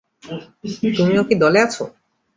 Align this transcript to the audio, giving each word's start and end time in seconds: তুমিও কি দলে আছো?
তুমিও 0.95 1.21
কি 1.27 1.35
দলে 1.43 1.59
আছো? 1.65 1.83